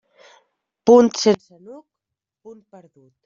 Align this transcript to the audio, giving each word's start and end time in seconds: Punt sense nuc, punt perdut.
Punt 0.91 1.11
sense 1.25 1.59
nuc, 1.67 1.85
punt 2.49 2.61
perdut. 2.75 3.13